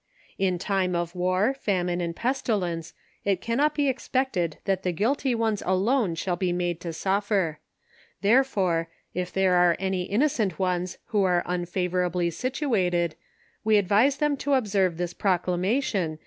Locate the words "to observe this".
14.37-15.13